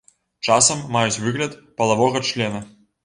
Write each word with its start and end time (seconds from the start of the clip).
Часам 0.53 0.79
маюць 0.95 1.21
выгляд 1.25 1.53
палавога 1.83 2.27
члена. 2.31 2.65